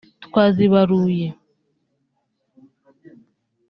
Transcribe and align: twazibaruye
twazibaruye 0.25 1.27